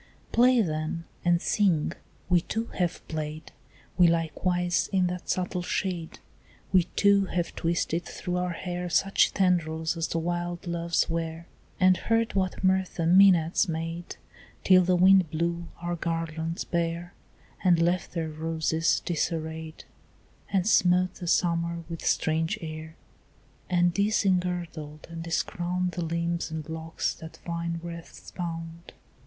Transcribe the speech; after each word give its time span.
Play 0.31 0.61
then 0.61 1.03
and 1.23 1.39
sing; 1.39 1.91
we 2.27 2.41
too 2.41 2.65
have 2.79 3.07
played, 3.07 3.51
We 3.99 4.07
likewise, 4.07 4.89
in 4.91 5.05
that 5.05 5.29
subtle 5.29 5.61
shade. 5.61 6.17
We 6.73 6.85
too 6.95 7.25
have 7.25 7.55
twisted 7.55 8.05
through 8.05 8.37
our 8.37 8.53
hair 8.53 8.89
Such 8.89 9.31
tendrils 9.31 9.95
as 9.95 10.07
the 10.07 10.17
wild 10.17 10.65
Loves 10.65 11.07
wear, 11.07 11.45
And 11.79 11.97
heard 11.97 12.33
what 12.33 12.63
mirth 12.63 12.95
the 12.95 13.03
Mænads 13.03 13.69
made, 13.69 14.15
Till 14.63 14.81
the 14.83 14.95
wind 14.95 15.29
blew 15.29 15.67
our 15.79 15.95
garlands 15.97 16.63
bare 16.63 17.13
And 17.63 17.79
left 17.79 18.13
their 18.13 18.29
roses 18.29 19.01
disarrayed, 19.05 19.83
And 20.51 20.65
smote 20.67 21.13
the 21.13 21.27
summer 21.27 21.83
with 21.87 22.03
strange 22.03 22.57
air, 22.59 22.95
And 23.69 23.93
disengirdled 23.93 25.05
and 25.11 25.21
discrowned 25.23 25.91
The 25.91 26.03
limbs 26.03 26.49
and 26.49 26.67
locks 26.67 27.13
that 27.13 27.37
vine 27.45 27.79
wreaths 27.83 28.31
bound. 28.31 28.93